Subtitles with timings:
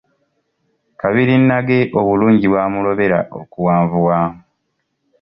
[0.99, 4.19] Kabirinnage obulungi bwamulobera okuwanvuwa!